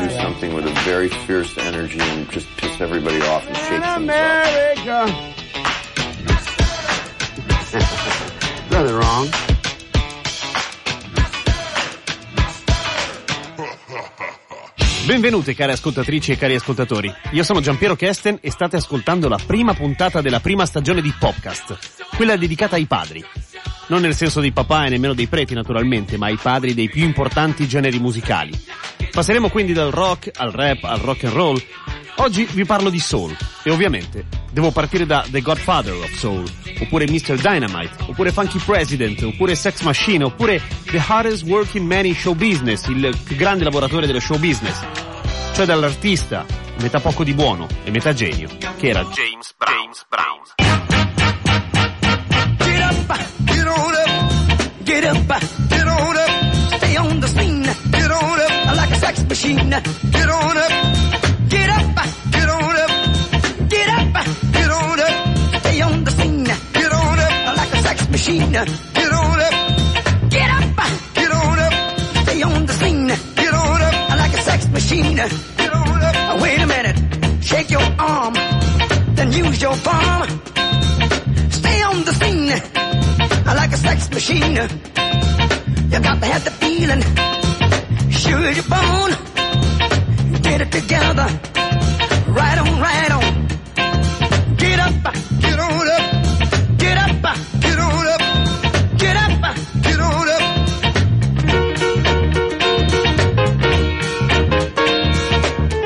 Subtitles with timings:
[0.00, 3.84] do something with a very fierce energy and just piss everybody off and shake things
[3.84, 3.96] up.
[3.96, 5.04] America.
[8.70, 9.28] Nothing wrong.
[15.06, 17.12] Benvenute cari ascoltatrici e cari ascoltatori.
[17.32, 22.06] Io sono Giampiero Kesten e state ascoltando la prima puntata della prima stagione di Podcast,
[22.14, 23.24] quella dedicata ai padri.
[23.90, 27.02] Non nel senso dei papà e nemmeno dei preti naturalmente, ma ai padri dei più
[27.02, 28.56] importanti generi musicali.
[29.10, 31.62] Passeremo quindi dal rock al rap al rock and roll.
[32.18, 36.44] Oggi vi parlo di soul e ovviamente devo partire da The Godfather of Soul,
[36.80, 37.34] oppure Mr.
[37.34, 42.86] Dynamite, oppure Funky President, oppure Sex Machine, oppure The Hardest Working Man in Show Business,
[42.86, 44.78] il più grande lavoratore dello show business.
[45.52, 46.46] Cioè dall'artista,
[46.80, 49.74] metà poco di buono e metà genio, che era James Brown.
[49.80, 50.39] James Brown.
[55.10, 55.26] Up,
[55.68, 56.30] get on up,
[56.78, 60.72] stay on the scene, get on up, like a sex machine, get on up,
[61.48, 61.96] get up,
[62.30, 62.92] get on up,
[63.68, 64.14] get up,
[64.52, 68.68] get on up, stay on the scene, get on up, like a sex machine, get
[69.12, 70.76] on up, get up,
[71.14, 71.74] get on up,
[72.22, 76.60] stay on the scene, get on up, like a sex machine, get on up, wait
[76.60, 78.34] a minute, shake your arm,
[79.14, 80.28] then use your palm.
[81.50, 82.90] Stay on the scene
[83.60, 84.89] like a sex machine.
[85.90, 87.02] You got to have the feeling.
[88.10, 89.12] Sure you're born.
[90.42, 91.26] Get it together.
[92.28, 93.46] Right on, right on.
[94.56, 94.92] Get up,
[95.40, 96.02] get on up.
[96.78, 97.22] Get up,
[97.60, 98.20] get on up.
[98.98, 99.32] Get up,
[99.82, 100.42] get on up.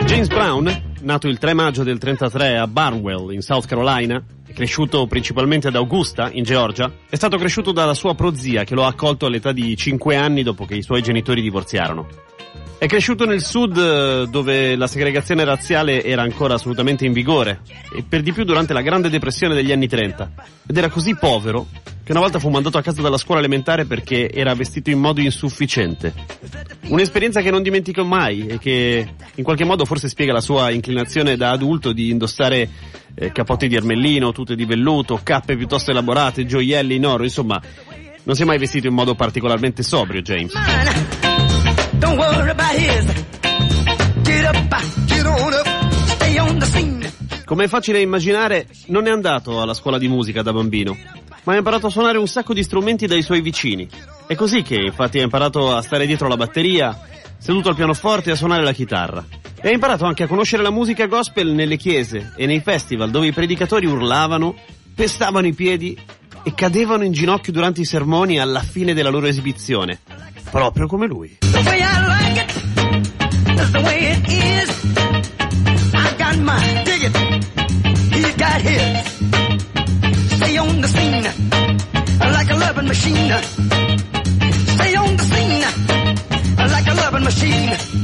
[0.06, 4.22] James Brown, nato il 3 maggio del 33 a Barnwell, in South Carolina,
[4.54, 8.88] cresciuto principalmente ad Augusta, in Georgia, è stato cresciuto dalla sua prozia che lo ha
[8.88, 12.06] accolto all'età di 5 anni dopo che i suoi genitori divorziarono.
[12.78, 17.60] È cresciuto nel sud eh, dove la segregazione razziale era ancora assolutamente in vigore
[17.94, 20.32] e per di più durante la grande depressione degli anni 30
[20.66, 21.66] ed era così povero
[22.04, 25.20] che una volta fu mandato a casa dalla scuola elementare perché era vestito in modo
[25.20, 26.12] insufficiente.
[26.88, 31.36] Un'esperienza che non dimentico mai e che in qualche modo forse spiega la sua inclinazione
[31.38, 32.68] da adulto di indossare
[33.14, 37.60] eh, capotti di ermellino, tute di velluto, cappe piuttosto elaborate, gioielli in oro, insomma,
[38.24, 40.52] non si è mai vestito in modo particolarmente sobrio, James.
[47.44, 50.96] Come è facile immaginare, non è andato alla scuola di musica da bambino,
[51.44, 53.86] ma ha imparato a suonare un sacco di strumenti dai suoi vicini.
[54.26, 56.98] È così che infatti ha imparato a stare dietro la batteria,
[57.38, 59.24] seduto al pianoforte e a suonare la chitarra.
[59.64, 63.28] E ha imparato anche a conoscere la musica gospel nelle chiese e nei festival dove
[63.28, 64.54] i predicatori urlavano,
[64.94, 65.98] pestavano i piedi
[66.42, 70.00] e cadevano in ginocchio durante i sermoni alla fine della loro esibizione.
[70.50, 71.38] Proprio come lui.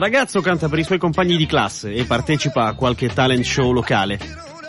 [0.00, 4.18] ragazzo canta per i suoi compagni di classe e partecipa a qualche talent show locale,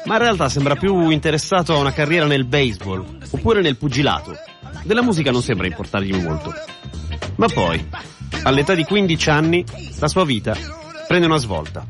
[0.03, 4.35] ma in realtà sembra più interessato a una carriera nel baseball oppure nel pugilato.
[4.83, 6.53] Della musica non sembra importargli molto.
[7.35, 7.87] Ma poi,
[8.43, 9.63] all'età di 15 anni,
[9.99, 10.53] la sua vita
[11.07, 11.87] prende una svolta.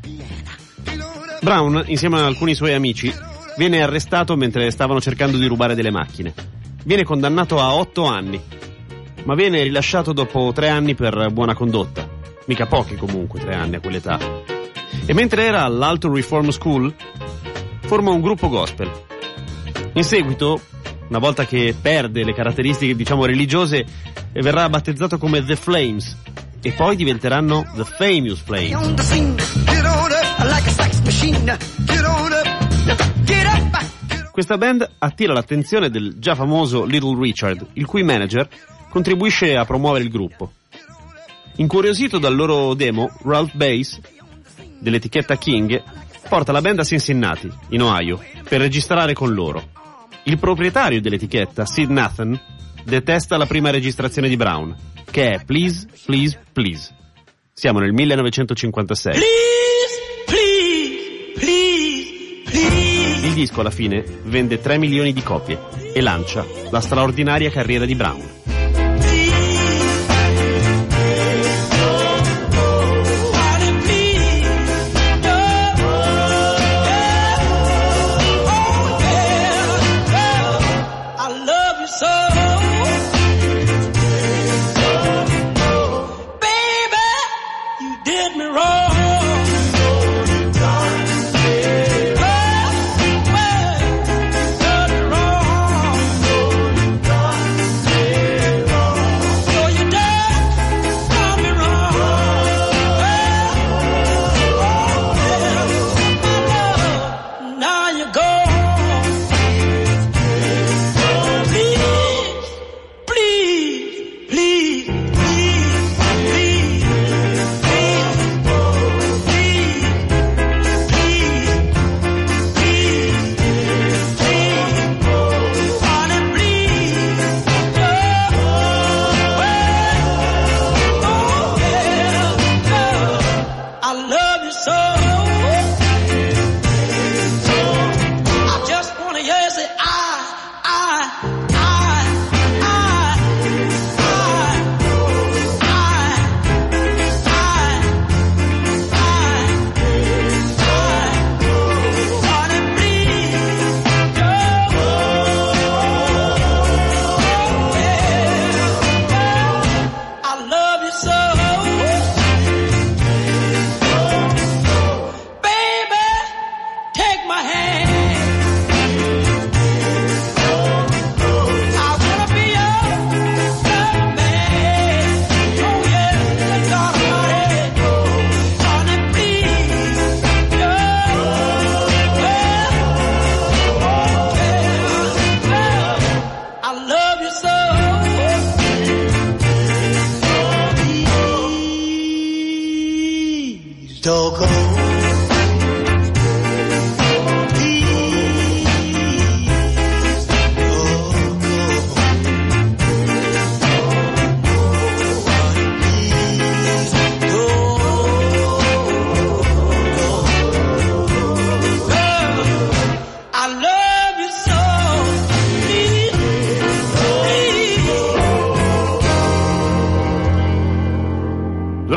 [1.40, 3.12] Brown, insieme ad alcuni suoi amici,
[3.56, 6.32] viene arrestato mentre stavano cercando di rubare delle macchine.
[6.84, 8.40] Viene condannato a 8 anni,
[9.24, 12.11] ma viene rilasciato dopo 3 anni per buona condotta.
[12.46, 14.18] Mica pochi comunque, 3 anni a quell'età.
[15.06, 16.94] E mentre era all'Alto Reform School,
[17.80, 18.90] forma un gruppo gospel.
[19.94, 20.60] In seguito,
[21.08, 23.84] una volta che perde le caratteristiche, diciamo, religiose,
[24.32, 26.16] verrà battezzato come The Flames
[26.62, 29.14] e poi diventeranno The Famous Flames.
[34.30, 38.48] Questa band attira l'attenzione del già famoso Little Richard, il cui manager
[38.88, 40.52] contribuisce a promuovere il gruppo.
[41.56, 43.98] Incuriosito dal loro demo, Ralph Bass,
[44.78, 45.82] dell'etichetta King,
[46.28, 49.70] porta la band a Cincinnati, in Ohio, per registrare con loro.
[50.24, 52.40] Il proprietario dell'etichetta, Sid Nathan,
[52.84, 54.72] detesta la prima registrazione di Brown,
[55.10, 56.94] che è Please, Please, Please.
[57.52, 59.12] Siamo nel 1956.
[59.12, 59.26] Please,
[60.26, 63.26] please, please.
[63.26, 65.60] Il disco alla fine vende 3 milioni di copie
[65.92, 68.51] e lancia la straordinaria carriera di Brown.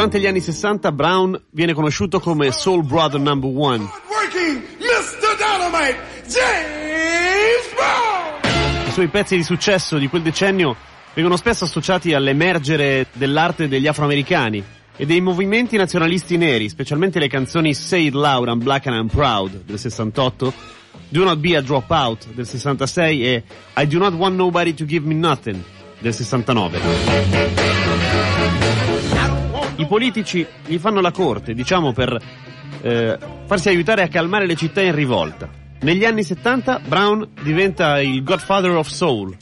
[0.05, 3.89] Durante gli anni 60 Brown viene conosciuto come Soul Brother Number One.
[4.07, 5.35] Working Mr.
[5.35, 5.97] Dynamite,
[6.27, 8.87] James Brown!
[8.87, 10.75] I suoi pezzi di successo di quel decennio
[11.15, 14.63] vengono spesso associati all'emergere dell'arte degli afroamericani
[14.95, 19.07] e dei movimenti nazionalisti neri, specialmente le canzoni Say It Loud, I'm Black and I'm
[19.07, 20.53] Proud del 68,
[21.09, 23.43] Do Not Be a Dropout del 66 e
[23.75, 25.63] I Do Not Want Nobody to Give Me Nothing
[25.97, 28.64] del 69.
[29.77, 32.18] I politici gli fanno la corte, diciamo per
[32.81, 35.50] eh, farsi aiutare a calmare le città in rivolta.
[35.81, 39.36] Negli anni 70 Brown diventa il Godfather of Soul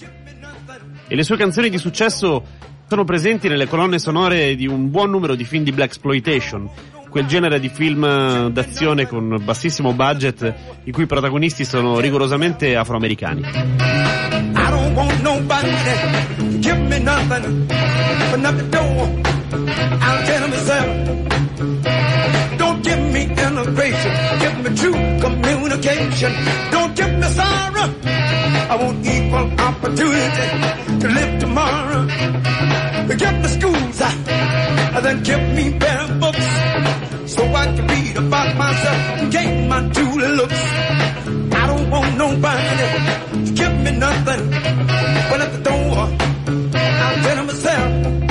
[1.08, 2.44] e le sue canzoni di successo
[2.88, 6.70] sono presenti nelle colonne sonore di un buon numero di film di black exploitation,
[7.10, 10.54] quel genere di film eh, d'azione con bassissimo budget
[10.86, 13.42] i cui protagonisti sono rigorosamente afroamericani.
[13.42, 15.70] I don't want nobody
[16.38, 17.68] to give me nothing,
[18.32, 19.33] but not the.
[19.54, 20.88] I'll tell myself.
[22.58, 26.34] Don't give me integration, give me true communication.
[26.72, 27.88] Don't give me sorrow.
[28.72, 30.48] I want equal opportunity
[31.02, 32.04] to live tomorrow.
[33.16, 36.48] Give me schools, uh, then give me better books,
[37.32, 40.62] so I can read about myself and gain my true looks.
[41.62, 44.50] I don't want nobody to give me nothing.
[45.30, 46.10] But at the door,
[46.76, 48.23] I'll tell myself.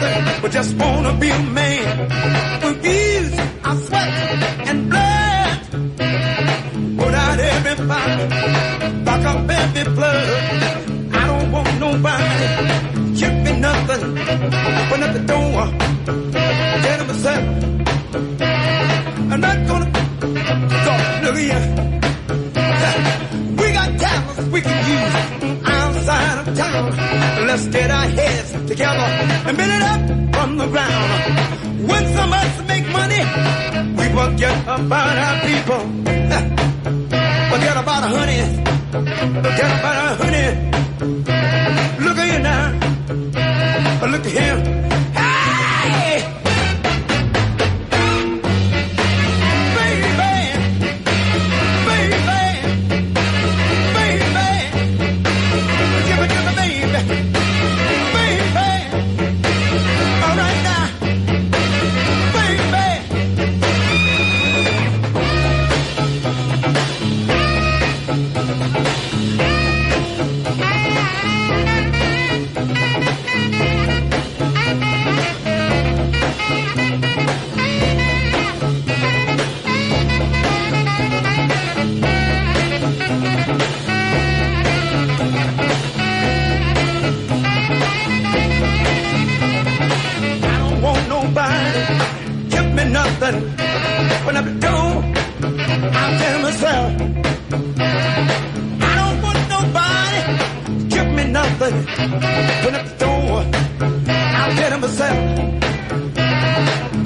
[0.00, 2.83] No sympathy, we just wanna be a man.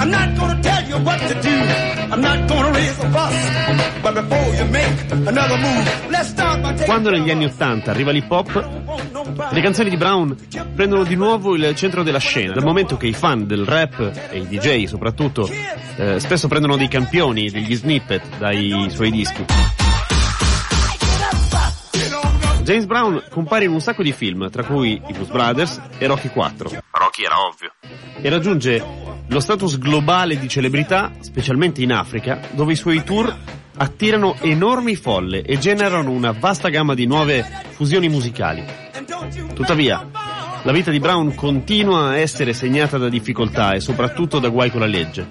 [0.09, 1.55] I'm not gonna tell you what to do.
[2.11, 4.01] I'm not gonna raise a fuss.
[4.01, 8.11] But before you make another move, let's start by taking Quando negli anni 80 arriva
[8.11, 10.35] l'hip hop, le canzoni di Brown
[10.75, 14.39] prendono di nuovo il centro della scena, dal momento che i fan del rap e
[14.39, 15.47] i DJ soprattutto
[15.97, 19.45] eh, spesso prendono dei campioni, degli snippet dai suoi dischi.
[22.69, 26.29] James Brown compare in un sacco di film, tra cui i Blues Brothers e Rocky
[26.29, 26.71] 4.
[26.91, 27.73] Rocky era ovvio.
[28.21, 28.85] E raggiunge
[29.27, 33.35] lo status globale di celebrità, specialmente in Africa, dove i suoi tour
[33.75, 38.63] attirano enormi folle e generano una vasta gamma di nuove fusioni musicali.
[39.55, 40.07] Tuttavia,
[40.63, 44.81] la vita di Brown continua a essere segnata da difficoltà e soprattutto da guai con
[44.81, 45.27] la legge.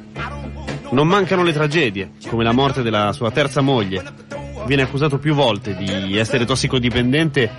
[0.90, 4.26] Non mancano le tragedie, come la morte della sua terza moglie.
[4.68, 7.50] Viene accusato più volte di essere tossicodipendente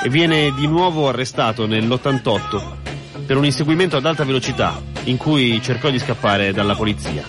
[0.00, 5.90] e viene di nuovo arrestato nell'88 per un inseguimento ad alta velocità in cui cercò
[5.90, 7.24] di scappare dalla polizia.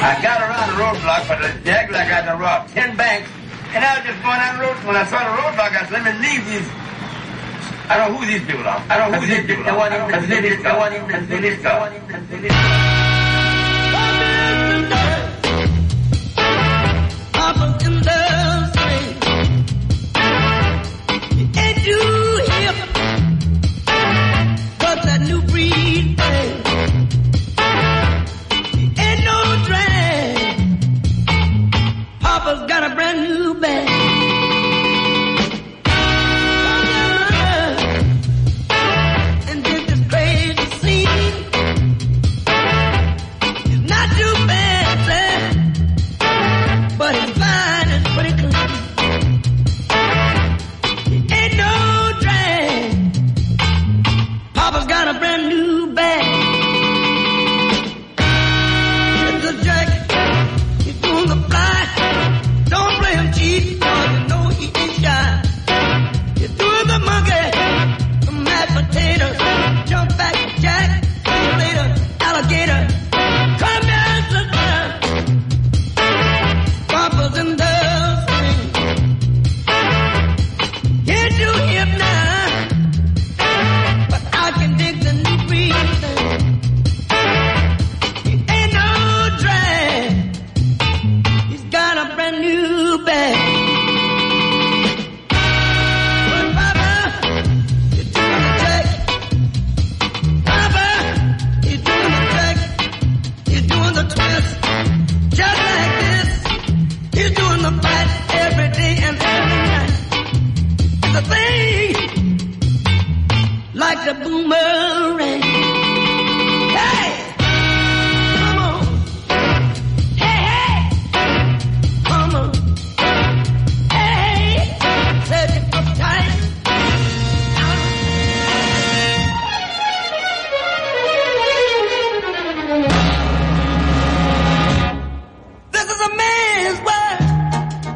[0.00, 3.28] I got around the roadblock, but the exit I got to rob ten banks,
[3.74, 4.76] and I was just going down the road.
[4.86, 6.87] When I saw the roadblock, I said, let me leave these.
[7.90, 8.84] I don't know who these people are.
[8.90, 9.72] I don't know who these people are.
[9.72, 11.78] The one in the police car.
[17.34, 18.18] Up in the
[18.76, 19.06] rain.
[21.56, 22.00] And you
[22.50, 22.74] hear
[24.82, 26.68] what that new breed brings.
[28.98, 30.36] Ain't no drag.
[32.20, 33.97] Papa's got a brand new bag.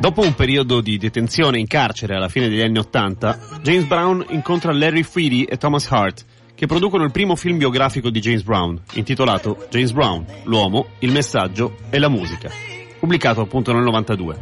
[0.03, 4.73] Dopo un periodo di detenzione in carcere alla fine degli anni Ottanta, James Brown incontra
[4.73, 6.25] Larry Freedy e Thomas Hart,
[6.57, 11.77] che producono il primo film biografico di James Brown, intitolato James Brown, l'uomo, il messaggio
[11.89, 12.51] e la musica,
[12.99, 14.39] pubblicato appunto nel 92.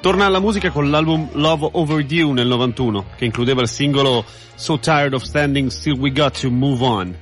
[0.00, 5.12] Torna alla musica con l'album Love Overdue nel 91, che includeva il singolo So Tired
[5.12, 7.18] of Standing Still We Got to Move On,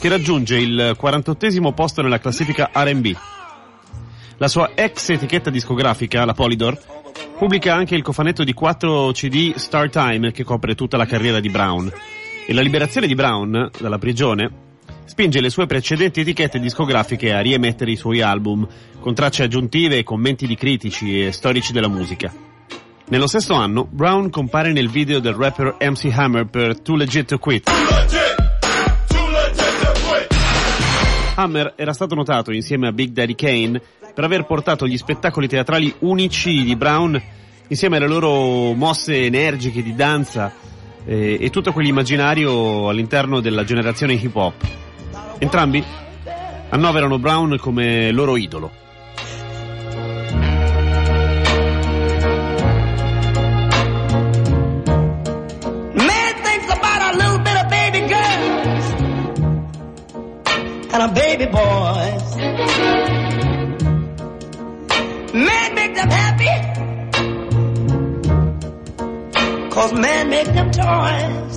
[0.00, 3.14] che raggiunge il 48 posto nella classifica R&B.
[4.38, 6.78] La sua ex etichetta discografica, la Polydor,
[7.38, 11.48] pubblica anche il cofanetto di 4 CD Star Time che copre tutta la carriera di
[11.48, 11.90] Brown.
[12.46, 14.64] E la liberazione di Brown dalla prigione
[15.06, 18.68] spinge le sue precedenti etichette discografiche a riemettere i suoi album,
[19.00, 22.30] con tracce aggiuntive e commenti di critici e storici della musica.
[23.08, 27.38] Nello stesso anno, Brown compare nel video del rapper MC Hammer per Too Legit to
[27.38, 28.25] Quit.
[31.38, 33.80] Hammer era stato notato insieme a Big Daddy Kane
[34.14, 37.20] per aver portato gli spettacoli teatrali unici di Brown
[37.68, 40.50] insieme alle loro mosse energiche di danza
[41.04, 44.66] eh, e tutto quell'immaginario all'interno della generazione hip hop.
[45.38, 45.84] Entrambi
[46.70, 48.84] annoverano Brown come loro idolo.
[60.98, 62.36] And a baby boys.
[65.34, 66.54] Man make them happy.
[69.70, 71.56] Cause man make them toys.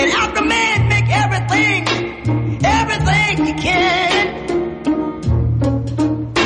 [0.00, 1.86] And after man make everything,
[2.64, 4.24] everything he can.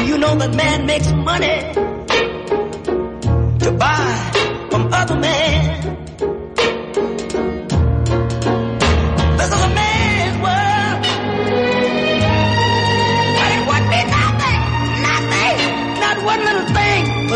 [0.08, 1.72] You know that man makes money
[3.60, 4.27] to buy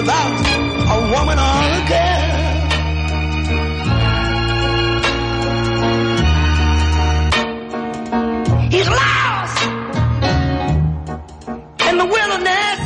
[0.03, 0.35] without
[0.95, 2.41] a woman or a girl.
[8.75, 9.59] He's lost
[11.89, 12.81] in the wilderness.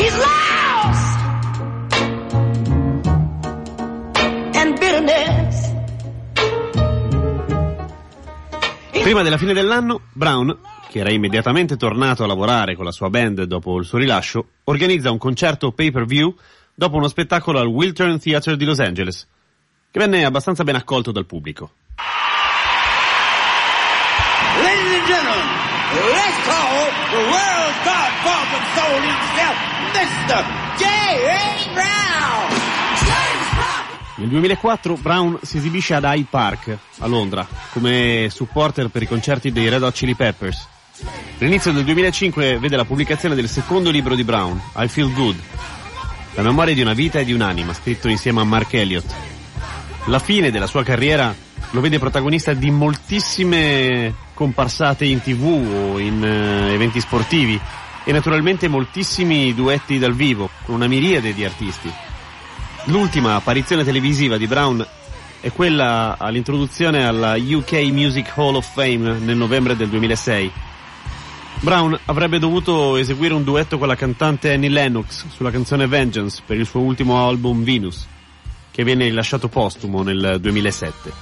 [0.00, 1.18] He's lost
[4.58, 5.72] and bitterness.
[9.02, 10.58] Prima della fine dell'anno, Brown,
[10.90, 15.12] che era immediatamente tornato a lavorare con la sua band dopo il suo rilascio, organizza
[15.12, 16.34] un concerto pay-per-view
[16.74, 19.24] dopo uno spettacolo al Wiltern Theatre di Los Angeles,
[19.88, 21.74] che venne abbastanza ben accolto dal pubblico.
[24.66, 25.46] and gentlemen,
[26.10, 29.56] let's call the world's godfather soul himself,
[29.94, 30.42] Mr.
[30.76, 31.72] J.A.
[31.72, 32.00] Brown.
[34.16, 39.50] Nel 2004 Brown si esibisce ad Hyde Park, a Londra, come supporter per i concerti
[39.50, 40.78] dei Red Hot Chili Peppers.
[41.38, 45.36] L'inizio del 2005 vede la pubblicazione del secondo libro di Brown, I Feel Good,
[46.34, 49.14] la memoria di una vita e di un'anima, scritto insieme a Mark Elliott.
[50.06, 51.34] La fine della sua carriera
[51.70, 57.60] lo vede protagonista di moltissime comparsate in tv o in eh, eventi sportivi
[58.04, 61.92] e naturalmente moltissimi duetti dal vivo con una miriade di artisti.
[62.84, 64.86] L'ultima apparizione televisiva di Brown
[65.40, 70.52] è quella all'introduzione alla UK Music Hall of Fame nel novembre del 2006.
[71.60, 76.56] Brown avrebbe dovuto eseguire un duetto con la cantante Annie Lennox sulla canzone Vengeance per
[76.56, 78.06] il suo ultimo album Venus,
[78.70, 81.12] che viene rilasciato postumo nel 2007.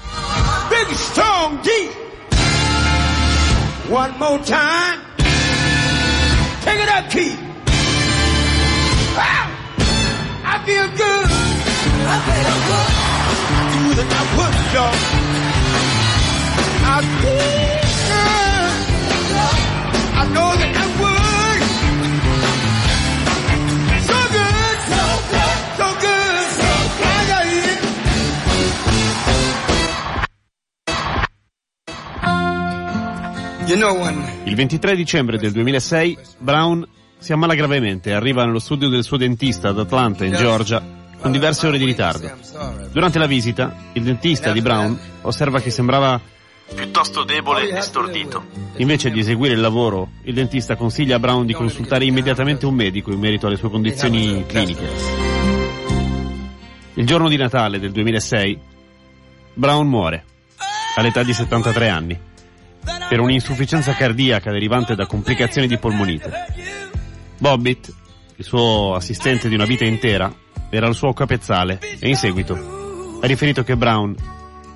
[0.68, 1.58] Big strong.
[3.88, 5.00] One more time.
[6.62, 7.38] Take it up, Keith.
[9.16, 9.48] Wow.
[10.44, 11.30] I feel good.
[12.06, 12.92] I feel good.
[13.72, 14.04] Do the
[14.36, 14.94] would, y'all.
[16.84, 17.77] I feel
[34.44, 36.86] Il 23 dicembre del 2006 Brown
[37.18, 40.82] si ammala gravemente e arriva nello studio del suo dentista ad Atlanta, in Georgia,
[41.20, 42.30] con diverse ore di ritardo.
[42.90, 46.20] Durante la visita, il dentista di Brown osserva che sembrava
[46.74, 48.44] piuttosto debole e stordito.
[48.76, 53.10] Invece di eseguire il lavoro, il dentista consiglia a Brown di consultare immediatamente un medico
[53.12, 54.88] in merito alle sue condizioni cliniche.
[56.94, 58.58] Il giorno di Natale del 2006,
[59.54, 60.24] Brown muore,
[60.96, 62.18] all'età di 73 anni,
[63.08, 66.30] per un'insufficienza cardiaca derivante da complicazioni di polmonite.
[67.38, 67.92] Bobbitt,
[68.36, 70.32] il suo assistente di una vita intera,
[70.70, 72.78] era il suo capezzale e in seguito
[73.20, 74.14] ha riferito che Brown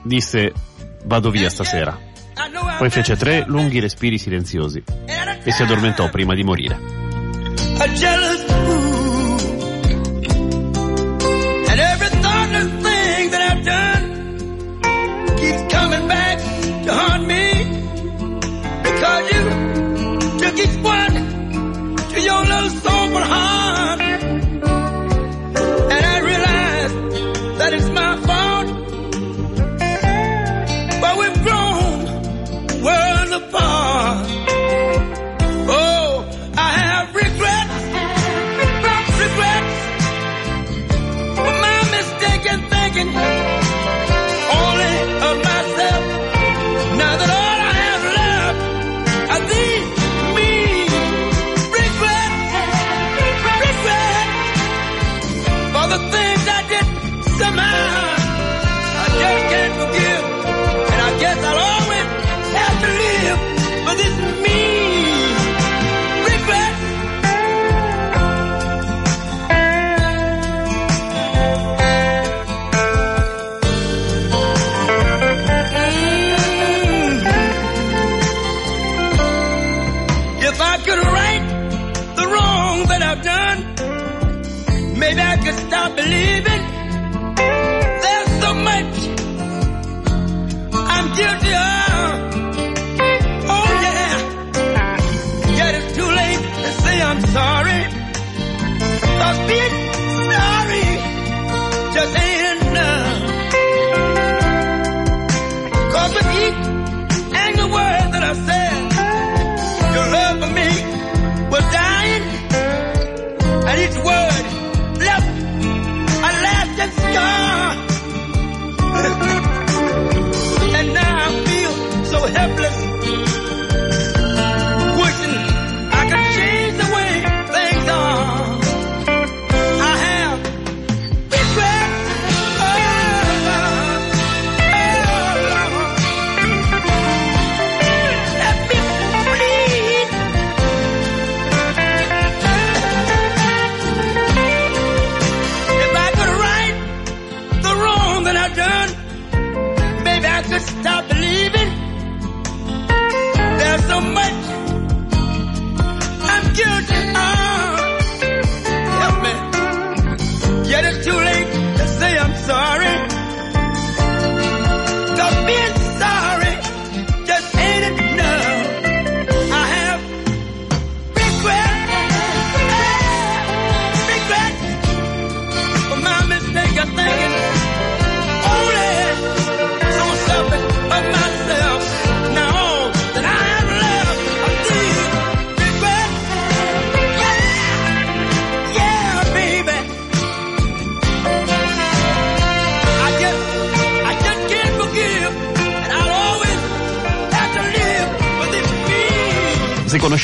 [0.03, 0.53] disse
[1.05, 1.99] vado via stasera.
[2.79, 4.83] Poi fece tre lunghi respiri silenziosi
[5.45, 6.79] e si addormentò prima di morire.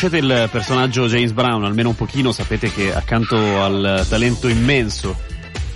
[0.09, 5.17] Conoscete il personaggio James Brown almeno un pochino sapete che accanto al talento immenso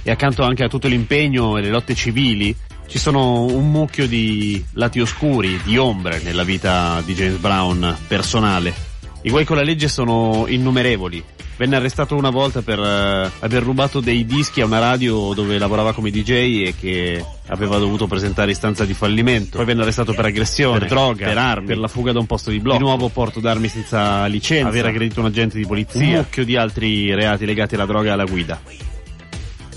[0.03, 2.55] e accanto anche a tutto l'impegno e le lotte civili
[2.87, 8.75] ci sono un mucchio di lati oscuri, di ombre nella vita di James Brown personale.
[9.23, 11.23] I guai con la legge sono innumerevoli.
[11.62, 15.92] Venne arrestato una volta per eh, aver rubato dei dischi a una radio dove lavorava
[15.92, 16.31] come DJ
[16.66, 19.59] e che aveva dovuto presentare istanza di fallimento.
[19.59, 22.51] Poi venne arrestato per aggressione, per droga, per armi, per la fuga da un posto
[22.51, 22.79] di blocco.
[22.79, 26.57] Di nuovo porto d'armi senza licenza, aver aggredito un agente di polizia, un mucchio di
[26.57, 28.61] altri reati legati alla droga e alla guida.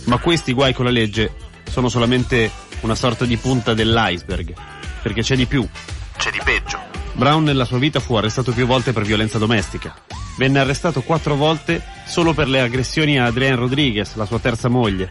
[0.05, 1.33] Ma questi guai con la legge
[1.69, 4.55] sono solamente una sorta di punta dell'iceberg,
[5.03, 5.63] perché c'è di più,
[6.17, 6.79] c'è di peggio.
[7.13, 9.93] Brown nella sua vita fu arrestato più volte per violenza domestica.
[10.37, 15.09] Venne arrestato quattro volte solo per le aggressioni a Adrienne Rodriguez, la sua terza moglie,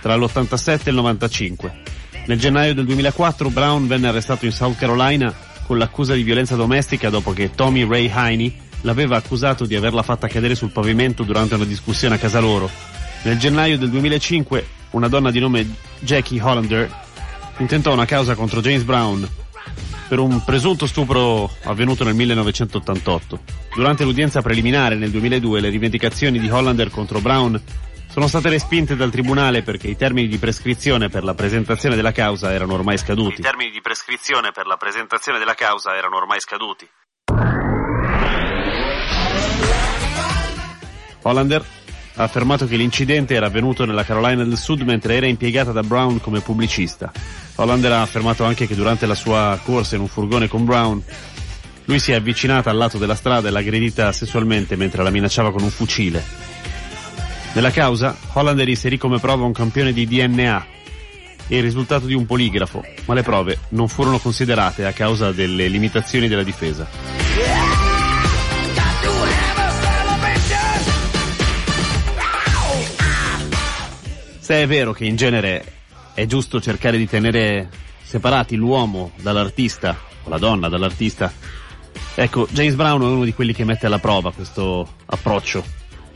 [0.00, 1.82] tra l'87 e il 95.
[2.26, 5.32] Nel gennaio del 2004 Brown venne arrestato in South Carolina
[5.66, 10.26] con l'accusa di violenza domestica dopo che Tommy Ray Heine l'aveva accusato di averla fatta
[10.26, 12.70] cadere sul pavimento durante una discussione a casa loro.
[13.22, 15.66] Nel gennaio del 2005 una donna di nome
[16.00, 16.90] Jackie Hollander
[17.58, 19.28] intentò una causa contro James Brown
[20.08, 23.40] per un presunto stupro avvenuto nel 1988.
[23.74, 27.60] Durante l'udienza preliminare nel 2002 le rivendicazioni di Hollander contro Brown
[28.14, 32.52] sono state respinte dal tribunale perché i termini di prescrizione per la presentazione della causa
[32.52, 33.40] erano ormai scaduti.
[33.40, 36.88] I termini di prescrizione per la presentazione della causa erano ormai scaduti.
[41.22, 41.64] Hollander
[42.16, 46.20] ha affermato che l'incidente era avvenuto nella Carolina del Sud mentre era impiegata da Brown
[46.20, 47.10] come pubblicista.
[47.56, 51.02] Hollander ha affermato anche che durante la sua corsa in un furgone con Brown,
[51.86, 55.50] lui si è avvicinata al lato della strada e l'ha aggredita sessualmente mentre la minacciava
[55.50, 56.24] con un fucile.
[57.52, 60.66] Nella causa, Hollander inserì come prova un campione di DNA
[61.46, 65.68] e il risultato di un poligrafo, ma le prove non furono considerate a causa delle
[65.68, 67.53] limitazioni della difesa.
[74.44, 75.64] Se è vero che in genere
[76.12, 77.70] è giusto cercare di tenere
[78.02, 81.32] separati l'uomo dall'artista, o la donna dall'artista,
[82.14, 85.64] ecco, James Brown è uno di quelli che mette alla prova questo approccio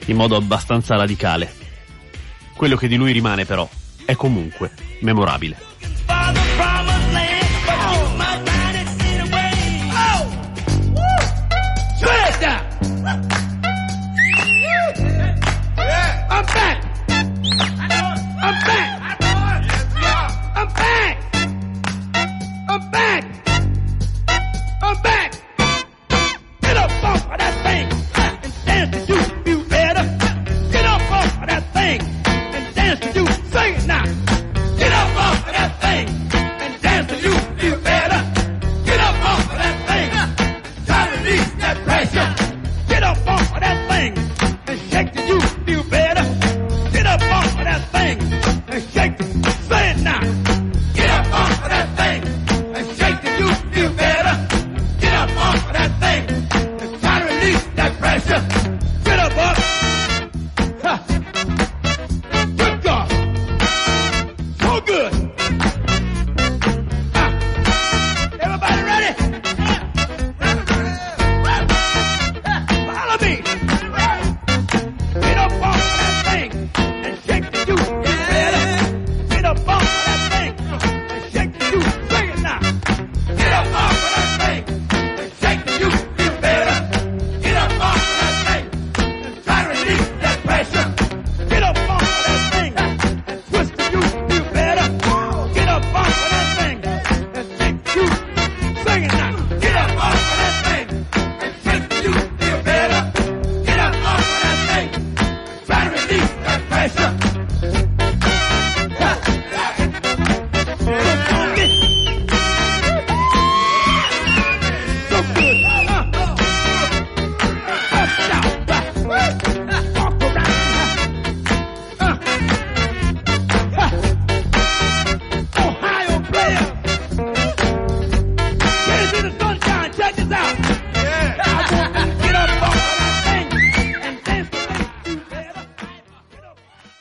[0.04, 1.50] in modo abbastanza radicale.
[2.54, 3.66] Quello che di lui rimane però
[4.04, 5.56] è comunque memorabile.